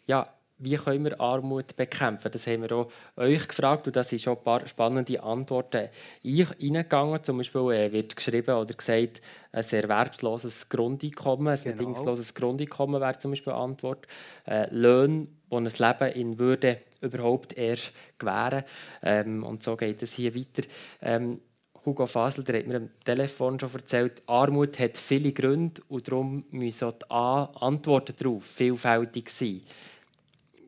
[0.06, 0.26] Ja,
[0.62, 2.30] wie können wir Armut bekämpfen?
[2.30, 5.88] Das haben wir auch euch gefragt und da sind schon ein paar spannende Antworten
[6.24, 7.22] eingegangen.
[7.24, 9.20] Zum Beispiel äh, wird geschrieben oder gesagt,
[9.50, 11.76] ein erwerbsloses Grundeinkommen, ein genau.
[11.76, 14.06] bedingungsloses Grundeinkommen wäre zum Beispiel eine Antwort.
[14.46, 18.62] Äh, Löhne, die ein Leben in Würde überhaupt erst gewähren.
[19.02, 20.62] Ähm, und so geht es hier weiter.
[21.00, 21.40] Ähm,
[21.84, 26.44] Hugo Fasel der hat mir am Telefon schon erzählt, Armut hat viele Gründe und darum
[26.52, 29.62] müssen auch die Antworten darauf vielfältig sein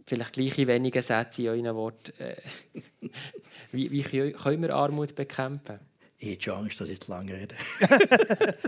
[0.06, 2.12] vielleicht gleiche wenige Sätze in euren Worten.
[2.20, 2.36] Äh,
[3.72, 5.78] wie, wie können wir Armut bekämpfen?
[6.18, 7.54] Ich habe schon Angst, dass ich zu lange rede.
[7.80, 8.58] das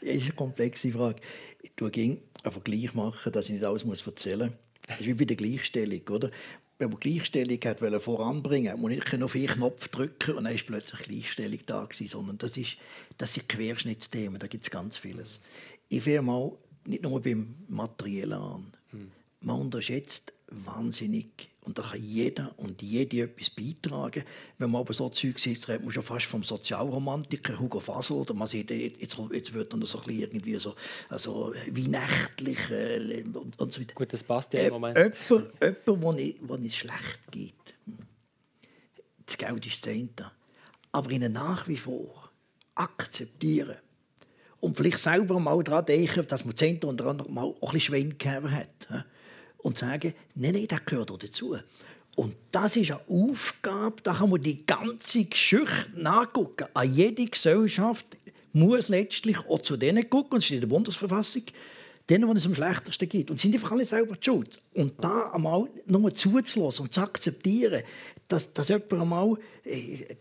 [0.00, 1.20] ist eine komplexe Frage.
[1.62, 4.86] Ich tue einen Vergleich machen, dass ich nicht alles erzählen muss.
[4.86, 6.02] Das ist wie bei der Gleichstellung.
[6.10, 6.30] Oder?
[6.78, 10.66] wenn man Gleichstellung hat, voranbringen wollte, muss ich auf einen Knopf drücken und dann ist
[10.66, 12.76] plötzlich Gleichstellung da gewesen, sondern das, ist,
[13.16, 15.40] das sind Querschnittsthemen, da gibt es ganz vieles.
[15.88, 16.52] Ich will mal
[16.84, 18.72] nicht nur beim Materiellen an.
[18.90, 19.10] Hm.
[19.40, 24.22] Man unterschätzt wahnsinnig und da kann jeder und jede etwas beitragen.
[24.58, 28.34] Wenn man aber so Zeug sieht, redet man schon fast vom Sozialromantiker Hugo Fasel oder
[28.34, 30.74] man sieht, jetzt, jetzt wird dann so ein irgendwie so
[31.08, 33.94] also wie nächtlich äh, und, und so weiter.
[33.94, 34.96] Gut, das passt ja im Moment.
[34.96, 35.10] Äh,
[35.60, 37.54] jemand, jemand wo, es schlecht geht.
[39.26, 40.08] Das Geld ist das eine.
[40.92, 42.30] Aber ihnen nach wie vor
[42.76, 43.76] akzeptieren
[44.60, 47.78] und vielleicht selber mal daran denken, dass man das eine oder andere mal auch ein
[47.78, 48.88] bisschen gegeben hat
[49.58, 51.56] und sagen, nein, nein, das gehört auch dazu.
[52.16, 56.66] Und das ist eine Aufgabe, da kann man die ganze Geschichte nachgucken.
[56.72, 58.06] An jede Gesellschaft
[58.54, 61.42] muss letztlich auch zu denen gucken, und es steht in der Bundesverfassung,
[62.08, 63.30] denen, wo es am schlechtesten geht.
[63.30, 64.58] Und sind einfach alle selber schuld.
[64.74, 67.82] Und da einmal nur zuzulassen und zu akzeptieren,
[68.28, 70.16] dass, dass jemand einmal, äh,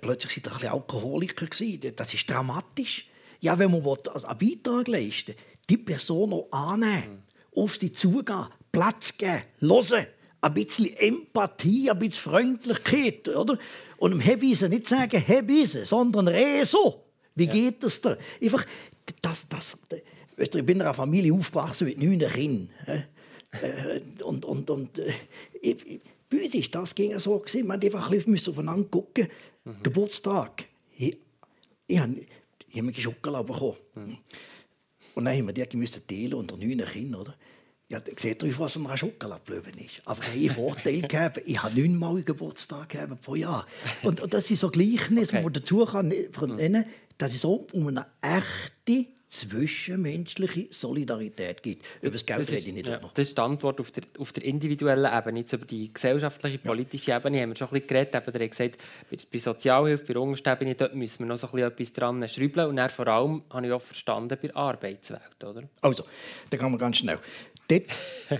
[0.00, 3.06] plötzlich sind ein bisschen Alkoholiker das ist dramatisch.
[3.40, 5.36] Ja, wenn man einen Beitrag leisten will,
[5.68, 10.06] die Person auch annehmen, auf sie zugehen, Platz geben, hören,
[10.42, 13.58] ein bisschen Empathie, ein bisschen Freundlichkeit, oder?
[13.96, 17.06] Und dem Hebisen nicht sagen, Hebisen, sondern Reso.
[17.34, 17.52] Wie ja.
[17.52, 18.18] geht das da?
[18.42, 18.66] Einfach,
[19.22, 19.78] das, das,
[20.36, 22.68] weißt du, ich bin in einer Familie aufgewachsen mit neun Kindern.
[23.62, 25.10] Äh, und, und, und äh,
[25.62, 27.66] ich, bei uns ist das ging so gewesen.
[27.66, 29.28] Man einfach ein bisschen aufeinander gucken.
[29.64, 29.82] Mhm.
[29.82, 30.66] Geburtstag.
[30.98, 31.16] Ich,
[31.86, 32.14] ich, habe,
[32.68, 33.76] ich habe mir Schokolade bekommen.
[33.94, 34.18] Mhm.
[35.14, 37.34] Und dann haben wir die müssen teilen unter neun Kindern, oder?
[37.88, 40.02] Ja, seht ihr, was an einer Schokolade geblieben ist.
[40.06, 43.64] Aber ich habe Vorteil gegeben, ich habe neunmal Geburtstag gegeben pro Jahr.
[44.02, 45.38] Und, und das ist so Gleichnis, okay.
[45.38, 46.84] wo man dazu kann, nennen,
[47.16, 51.84] dass es um eine echte zwischenmenschliche Solidarität gibt.
[52.00, 54.44] Über das Geld rede ich nicht ja, Das ist die Antwort auf der, auf der
[54.44, 55.40] individuellen Ebene.
[55.40, 57.18] Jetzt über die gesellschaftliche, politische ja.
[57.18, 58.14] Ebene haben wir schon ein bisschen geredet.
[58.14, 58.78] Eben, hat gesagt,
[59.32, 62.70] bei Sozialhilfe, bei der Unterstebene, dort müssen wir noch so ein bisschen etwas dran schrauben.
[62.70, 65.44] Und dann vor allem, habe ich auch verstanden, bei der Arbeitswelt.
[65.44, 65.62] Oder?
[65.82, 66.04] Also,
[66.50, 67.18] da kann man ganz schnell.
[67.68, 67.84] Dort,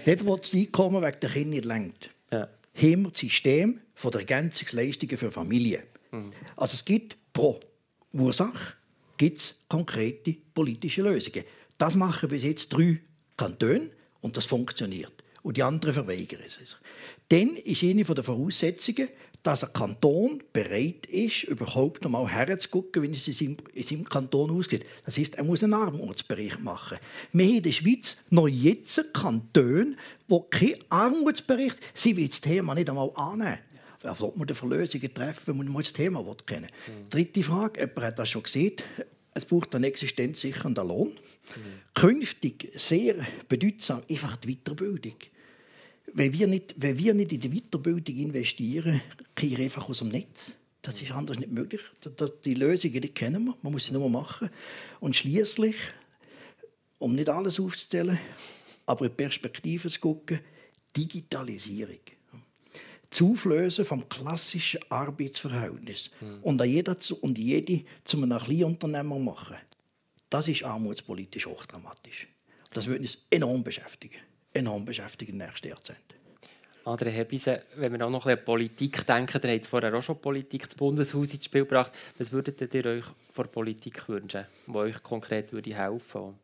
[0.05, 2.49] dort wo das Einkommen wegen der Kinder nicht lenkt, ja.
[2.75, 5.83] haben wir das System von der Ergänzungsleistungen für Familien.
[6.13, 6.33] Mhm.
[6.57, 7.59] Also es gibt pro
[8.13, 8.75] Ursache
[9.17, 11.45] gibt's konkrete politische Lösungen.
[11.79, 13.01] Das machen bis jetzt drei
[13.37, 15.13] Kantone und das funktioniert.
[15.43, 16.59] Und die anderen verweigern es.
[17.29, 19.09] Dann ist eine der Voraussetzungen,
[19.47, 24.51] dass ein Kanton bereit ist, überhaupt einmal herzugucken, wenn es in seinem, in seinem Kanton
[24.51, 24.85] ausgeht.
[25.05, 26.99] Das heißt, er muss einen Armutsbericht machen.
[27.33, 29.97] Wir haben in der Schweiz noch jetzt Kantone,
[30.29, 33.59] die keinen Armutsbericht Sie will das Thema nicht einmal annehmen.
[34.03, 37.11] Wer sollte man Verlösungen treffen, wenn man das Thema kennen mhm.
[37.11, 38.75] Dritte Frage, jemand hat das schon gesehen,
[39.33, 41.09] es braucht einen existenzsichernden Lohn.
[41.11, 41.93] Mhm.
[41.95, 43.15] Künftig sehr
[43.49, 45.15] bedeutsam einfach die Weiterbildung
[46.15, 49.01] wenn wir nicht, wenn wir nicht in die Weiterbildung investieren,
[49.35, 50.55] kriegen wir einfach aus dem Netz.
[50.83, 51.81] Das ist anders nicht möglich.
[52.45, 54.51] Die Lösungen die kennen wir, man muss sie nur machen.
[55.01, 55.77] Und schließlich,
[56.99, 58.19] um nicht alles aufzuzählen,
[58.87, 60.41] aber in Perspektive zu gucken,
[60.97, 61.99] Digitalisierung.
[63.11, 66.39] Zuflösen vom klassischen Arbeitsverhältnis mhm.
[66.43, 69.57] und jeder und jede zu einem Kleinunternehmer machen.
[70.29, 72.27] Das ist armutspolitisch hochdramatisch.
[72.73, 74.26] Das würde uns enorm beschäftigen
[74.57, 75.99] enorm beschäftigen im nächsten Jahrzehnt.
[76.85, 80.03] Andere Hebise, wenn wir auch noch ein bisschen an Politik denken, ihr habt vorher auch
[80.03, 81.91] schon Politik das Bundeshaus ins Spiel gebracht.
[82.17, 86.35] Was würdet ihr euch von Politik wünschen, die euch konkret würde helfen würde?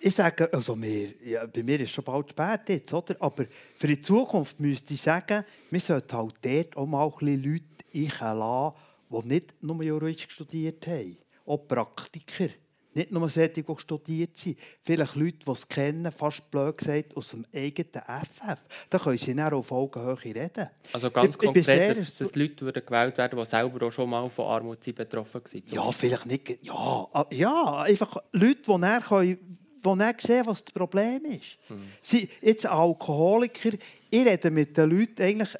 [0.00, 3.16] Ich sage, also mir, ja, bei mir ist es schon bald spät jetzt, oder?
[3.20, 7.42] aber für die Zukunft müsste ich sagen, wir sollten halt dort auch mal ein bisschen
[7.44, 8.76] Leute einlassen,
[9.08, 11.16] die nicht nur Juristisch studiert haben,
[11.46, 12.48] auch Praktiker.
[12.96, 17.28] Nicht nur solche, die studiert sind, vielleicht Leute, die es kennen, fast blöd gesagt, aus
[17.28, 18.58] dem eigenen FF.
[18.88, 20.70] Da können sie dann auf Augenhöhe reden.
[20.94, 23.92] Also ganz ich, konkret, ich sehr, dass, dass Leute würden gewählt werden, die selber auch
[23.92, 25.62] schon mal von Armut betroffen waren?
[25.66, 26.58] Ja, vielleicht nicht.
[26.62, 31.58] Ja, ja einfach Leute, die dann können die nicht sehen, was das Problem ist.
[31.68, 31.82] Hm.
[32.00, 33.72] Sie, jetzt Alkoholiker,
[34.08, 35.54] ich rede mit den Leuten eigentlich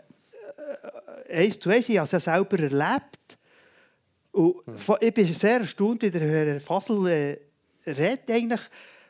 [1.28, 3.35] äh, eins zu eins, ich habe es ja selber erlebt.
[4.36, 4.56] Und
[5.00, 7.06] ich bin sehr erstaunt, wie der Herr Fassel
[7.86, 8.60] äh, eigentlich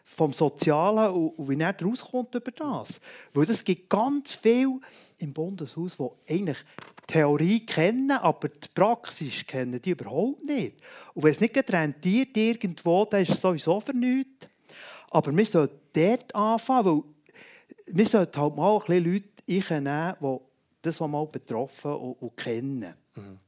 [0.05, 3.01] vom Sozialen und, wie er rauskommt über das.
[3.35, 4.79] Weil es gibt ganz viel
[5.19, 6.59] im Bundeshaus, die eigentlich
[7.09, 10.77] Theorie kennen, aber die Praxis kennen die überhaupt nicht.
[11.15, 14.47] Und wenn es nicht rentiert irgendwo, dann ist es sowieso nichts.
[15.11, 17.03] Aber wir sollten dort anfangen, weil
[17.89, 20.39] wir sollten halt mal ein bisschen Leute einnehmen, die
[20.83, 22.95] das mal betroffen und, und kennen.
[23.17, 23.39] Mhm.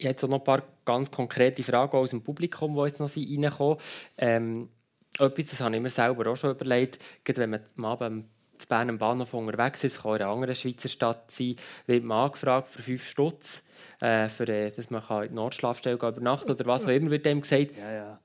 [0.00, 3.14] Ich habe jetzt noch ein paar ganz konkrete Fragen aus dem Publikum, die jetzt noch
[3.14, 3.76] reinkommen.
[4.16, 4.70] Ähm,
[5.18, 8.24] etwas, das habe ich mir selber auch schon überlegt, wenn man mal beim
[8.56, 12.24] zu Bern am Bahnhof unterwegs ist, kann in einer anderen Schweizer Stadt sein, wird man
[12.24, 13.62] angefragt für 5 Stutz,
[14.00, 17.42] äh, für, äh, dass man in die Notschlafstelle übernachten oder was auch immer, wird dem
[17.42, 18.20] gesagt, Ja, ja.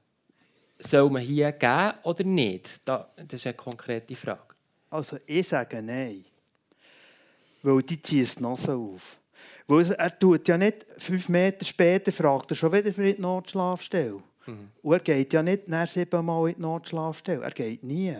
[0.79, 2.79] soll man hier geben oder nicht?
[2.85, 4.55] Da, das ist eine konkrete Frage.
[4.89, 6.23] Also ich sage nein.
[7.63, 9.17] Weil die ziehen die Nase auf.
[9.67, 14.21] Weil er tut ja nicht fünf Meter später, fragt er schon wieder für die Notschlafstelle.
[14.81, 17.43] Und er geht ja nicht nach siebenmal in die Notschlafstelle.
[17.43, 18.15] Er geht nie.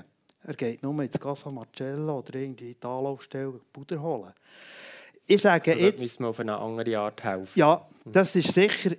[0.48, 4.34] Er geht nur ins Casa Marcello oder irgendwie in die Anlaufstelle Puder holen.
[5.28, 6.00] Ich sage Also, jetzt...
[6.00, 7.60] müssen wir auf eine andere Art helfen.
[7.60, 8.92] Ja, das ist sicher.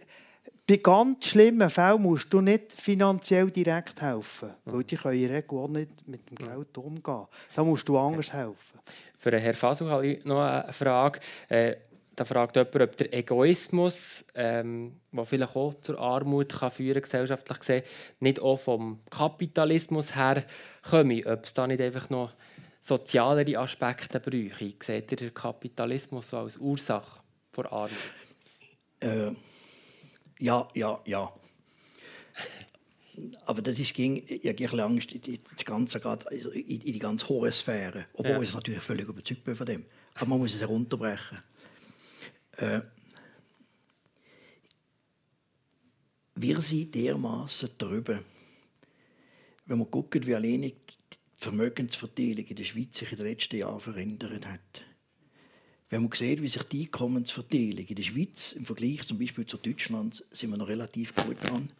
[0.68, 5.36] Bei ganz schlimmen Fällen musst du nicht finanziell direkt helfen, weil die können in der
[5.36, 7.26] Regel auch nicht mit dem Geld umgehen.
[7.54, 8.80] Da musst du anders helfen.
[9.16, 11.20] Für Herrn ich noch eine Frage.
[11.48, 11.76] Äh,
[12.16, 17.58] da fragt jemand, ob der Egoismus, ähm, der vielleicht auch zur Armut kann führen gesellschaftlich
[17.58, 17.82] gesehen,
[18.20, 20.44] nicht auch vom Kapitalismus her
[20.82, 21.22] komme.
[21.26, 22.32] Ob es da nicht einfach noch
[22.80, 24.74] sozialere Aspekte bräuchte.
[24.80, 27.20] Seht ihr den Kapitalismus so als Ursache
[27.52, 27.90] vor Armut?
[29.00, 29.32] Äh,
[30.40, 31.32] ja, ja, ja.
[33.46, 36.80] Aber das ist ich habe ein bisschen Angst, in die, das Ganze geht also in,
[36.80, 38.04] in die ganz hohe Sphäre.
[38.12, 38.42] Obwohl Ja.
[38.42, 39.84] ich natürlich völlig überzeugt bin von dem.
[40.14, 41.38] Aber man muss es herunterbrechen.
[42.56, 42.80] Äh,
[46.34, 48.22] wir sind dermaßen drüber,
[49.66, 50.74] wenn man guckt, wie alleinig
[51.12, 54.84] die Vermögensverteilung in der Schweiz sich in den letzten Jahren verändert hat.
[55.88, 59.56] Wenn man sieht, wie sich die Einkommensverteilung in der Schweiz im Vergleich zum Beispiel zu
[59.56, 61.70] Deutschland, sind wir noch relativ gut dran.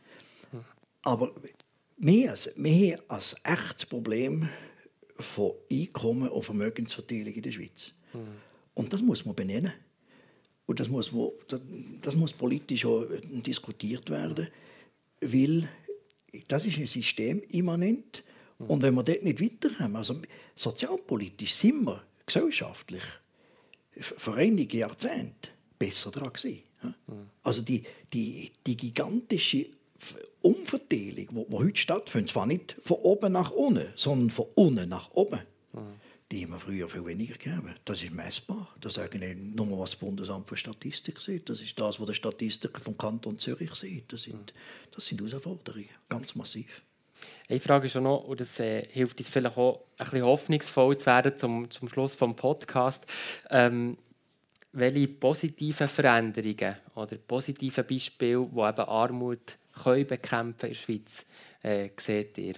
[1.03, 1.33] Aber
[1.99, 2.99] wir, als- haben ein
[3.45, 4.49] echtes Problem
[5.19, 7.93] von Einkommen und Vermögensverteilung in der Schweiz.
[8.75, 9.73] Und das muss man benennen.
[10.67, 11.35] Und das muss, wo-
[12.03, 14.49] das- muss politisch auch äh, diskutiert werden,
[15.21, 15.69] weil
[16.49, 18.23] das ist ein System immanent.
[18.59, 20.21] Und wenn wir dort nicht weiterkommen, also
[20.55, 23.03] sozialpolitisch sind wir gesellschaftlich
[24.01, 26.63] vor einigen Jahrzehnten besser dran gewesen.
[26.83, 26.95] ja.
[27.43, 29.67] Also die, die, die gigantische
[30.43, 35.41] Umverteilung, die heute stattfindet, zwar nicht von oben nach unten, sondern von unten nach oben,
[36.33, 37.75] die haben wir früher viel weniger gegeben.
[37.85, 38.75] Das ist messbar.
[38.81, 41.49] Das sagen nur, was das Bundesamt für Statistik sieht.
[41.49, 44.13] Das ist das, was der Statistiker vom Kanton Zürich sieht.
[44.13, 44.53] Das sind,
[44.93, 46.83] das sind Herausforderungen, ganz massiv.
[47.49, 50.97] Eine Frage ist schon noch, und das äh, hilft uns vielleicht auch, ein bisschen hoffnungsvoll
[50.99, 53.07] zu werden zum, zum Schluss des Podcasts.
[53.51, 53.97] Ähm,
[54.73, 61.25] welche positiven Veränderungen oder positiven Beispiele, die eben Armut können bekämpfen in der Schweiz,
[61.63, 62.57] äh, seht ihr?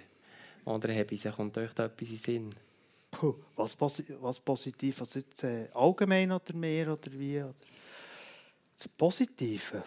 [0.64, 2.50] Oder kommt euch da etwas in Sinn?
[3.10, 3.76] Puh, was,
[4.20, 5.00] was positiv?
[5.00, 7.38] Also jetzt, äh, allgemein oder mehr oder wie?
[7.42, 7.54] Oder?
[8.76, 9.82] Das Positive.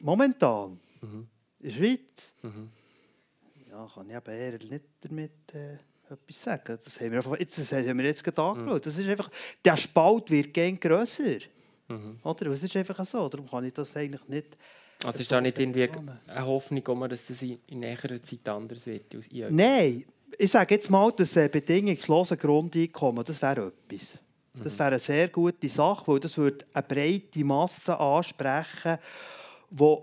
[0.00, 0.78] Momentan.
[1.02, 1.28] In
[1.60, 2.34] der Schweiz.
[3.70, 5.74] Ja, kann ich eben eher nicht damit äh,
[6.10, 6.78] etwas sagen.
[6.82, 8.86] Das haben wir, einfach, jetzt, das haben wir jetzt gerade angeschaut.
[8.86, 9.30] Das ist einfach,
[9.64, 11.38] der Spalt wird gern grösser.
[12.22, 12.46] Oder?
[12.46, 13.28] Es ist einfach so.
[13.28, 14.56] Darum kann ich das eigentlich nicht...
[15.04, 15.88] Also ist da nicht irgendwie
[16.26, 19.14] eine Hoffnung, dass das in, näherer Zeit anders wird?
[19.14, 19.28] als?
[19.50, 20.04] Nein,
[20.38, 24.18] ich sage jetzt mal, das äh, bedingungslose Grundeinkommen, das wäre etwas.
[24.54, 28.98] Das wäre eine sehr gute Sache, weil das würde eine breite Masse ansprechen,
[29.70, 29.96] die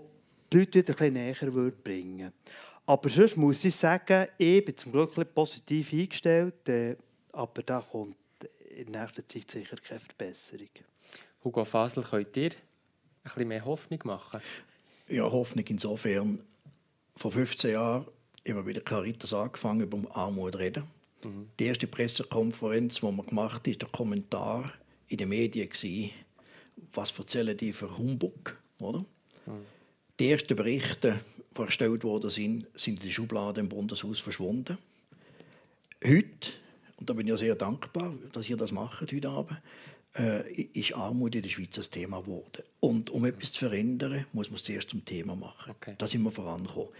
[0.52, 2.32] die Leute wieder ein bisschen näher würde bringen
[2.86, 6.96] Aber sonst muss ich sagen, ich bin zum Glück ein bisschen positiv eingestellt, äh,
[7.32, 8.16] aber da kommt
[8.76, 10.68] in nächster Zeit sicher keine Verbesserung.
[11.42, 12.54] Hugo Fasel, könnt ihr ein
[13.24, 14.40] bisschen mehr Hoffnung machen?
[15.08, 16.38] Ja, Hoffnung insofern.
[17.16, 18.06] Vor 15 Jahren
[18.52, 20.84] haben wir bei der Caritas angefangen, über Armut zu reden.
[21.58, 24.72] Die erste Pressekonferenz, die wir gemacht haben, war der Kommentar
[25.08, 25.70] in den Medien.
[26.92, 28.56] Was erzählen die für Humbug?
[28.78, 29.04] Oder?
[30.20, 31.20] Die ersten Berichte,
[31.56, 34.76] die erstellt worden sind, sind in der Schublade im Bundeshaus verschwunden.
[36.04, 36.52] Heute,
[36.96, 39.58] und da bin ich ja sehr dankbar, dass ihr das macht heute Abend,
[40.16, 42.62] äh, ist Armut in der Schweiz ein Thema geworden.
[42.80, 45.74] Und um etwas zu verändern, muss man es zuerst zum Thema machen.
[45.76, 45.94] Okay.
[45.98, 46.90] Da sind wir vorangekommen.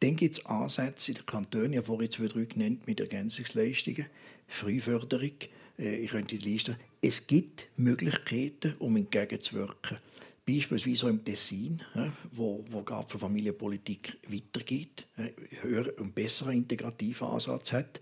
[0.00, 4.06] Dann gibt es Ansätze in den Kantonen, ich habe vorhin zwei, drei genannt, mit Ergänzungsleistungen,
[4.46, 5.32] Frühförderung,
[5.78, 6.76] äh, ich könnte die Liste.
[7.02, 9.98] Es gibt Möglichkeiten, um entgegenzuwirken.
[10.46, 15.30] Beispielsweise auch im Tessin, ja, wo, wo gerade für Familienpolitik weitergeht, äh,
[15.62, 18.00] höher und besseren integrativen Ansatz hat.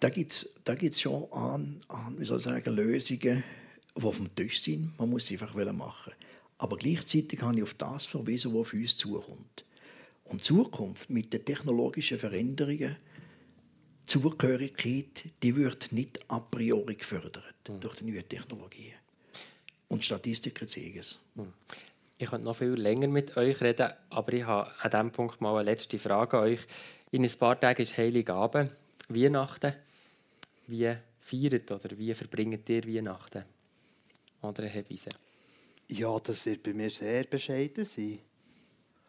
[0.00, 3.42] Da gibt es da gibt's schon an, an, wie soll ich sagen, Lösungen,
[3.96, 4.96] die auf dem Tisch sind.
[4.98, 6.12] Man muss sie einfach machen.
[6.58, 9.64] Aber gleichzeitig habe ich auf das verwiesen, was auf uns zukommt.
[10.24, 12.96] Und Zukunft mit den technologischen Veränderungen,
[14.04, 18.94] Zugehörigkeit, die wird nicht a priori gefördert durch die neuen Technologien.
[19.88, 21.18] Und Statistiker zeigen es.
[22.18, 25.54] Ich könnte noch viel länger mit euch reden, aber ich habe an diesem Punkt mal
[25.54, 26.60] eine letzte Frage an euch.
[27.10, 28.72] In ein paar Tagen ist Heiligabend,
[29.08, 29.74] Weihnachten.
[30.68, 33.44] Wie feiert oder wie verbringt ihr Weihnachten?
[34.42, 35.12] Andere Hebeisen?
[35.88, 38.20] Ja, das wird bei mir sehr bescheiden sein.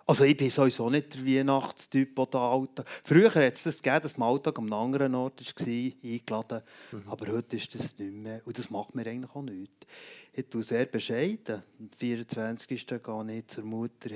[0.10, 2.88] Also ich bin sowieso nicht der Weihnachtstyp oder Alltag.
[3.03, 6.64] Früher hat es das gegeben, dass man Alltag am anderen Ort war, eingeladen.
[6.91, 7.03] Mhm.
[7.05, 8.41] Aber heute ist das nicht mehr.
[8.43, 9.86] Und das macht mir eigentlich auch nichts.
[10.34, 11.62] Ich tue sehr bescheiden.
[11.80, 12.88] Am 24.
[12.88, 14.12] gehe ich zur Mutter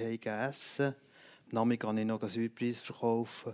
[0.48, 0.88] essen.
[0.88, 3.54] Am Nachmittag gehe ich noch einen Südpreis verkaufen.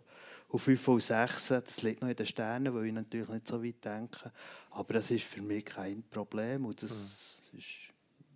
[0.49, 3.63] Und 5 und 6, das liegt noch in den Sternen, weil ich natürlich nicht so
[3.63, 4.31] weit denke.
[4.71, 6.65] Aber das ist für mich kein Problem.
[6.65, 7.59] Und das mhm.
[7.59, 7.67] ist,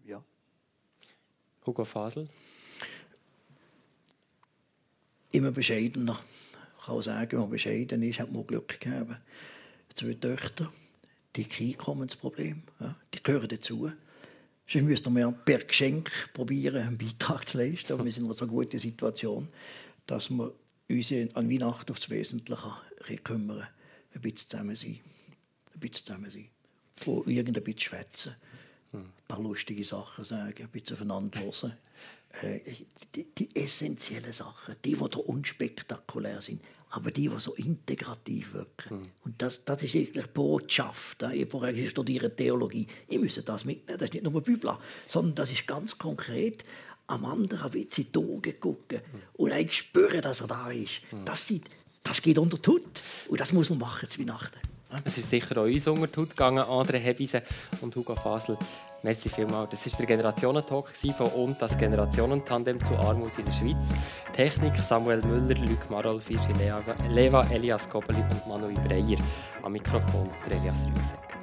[0.06, 0.24] ja.
[1.66, 2.30] Hugo Fasel?
[5.34, 6.20] immer bescheidener.
[6.80, 9.16] Ich kann sagen, wenn man bescheiden ist, hat man Glück gehabt.
[9.94, 10.72] Zwei Töchter,
[11.36, 13.92] die Einkommensproblem, ja, die gehören dazu.
[14.68, 17.94] Sonst müssten wir per Geschenk probieren, einen Beitrag zu leisten.
[17.94, 19.50] Aber wir sind in einer so guten Situation,
[20.08, 20.54] dass wir
[20.90, 22.72] uns an Weihnachten aufs Wesentliche
[23.24, 23.68] kümmern.
[24.14, 25.00] Ein bisschen zusammen sein.
[25.74, 26.50] Ein bisschen zusammen sein.
[26.98, 28.36] Von irgendein bisschen schwätzen.
[28.92, 31.74] Ein paar lustige Sachen sagen, ein bisschen aufeinander hören.
[32.42, 32.60] Äh,
[33.16, 39.02] die, die essentiellen Sachen, die, die unspektakulär sind, aber die, die so integrativ wirken.
[39.02, 39.10] Mhm.
[39.24, 41.24] Und das, das ist eigentlich Botschaft.
[41.34, 42.88] Ich vorher studiere Theologie.
[43.08, 44.00] Ich muss das mitnehmen.
[44.00, 44.78] Das ist nicht nur Bibel,
[45.08, 46.64] sondern das ist ganz konkret
[47.08, 49.02] am anderen bisschen in die Augen gucken
[49.34, 51.02] und eigentlich spüren, dass er da ist.
[51.26, 51.66] Das, sind,
[52.04, 53.02] das geht unter die Haut.
[53.28, 54.60] Und das muss man machen zu Weihnachten.
[55.06, 57.42] Es ist sicher auch uns unter die Haut gegangen, andere Hebisen
[57.82, 58.58] und Hugo Fasel.
[59.02, 59.72] Merci vielmals.
[59.72, 63.86] Das war der Generationentalk von und das Generationentandem zu Armut in der Schweiz.
[64.32, 66.54] Technik Samuel Müller, Luc Marol, Fischi
[67.10, 69.18] Leva, Elias Gobeli und Manuel Breyer.
[69.62, 71.34] Am Mikrofon der Elias Rüegsegger.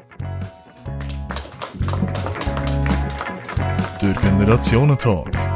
[4.00, 5.49] Der Generationentalk.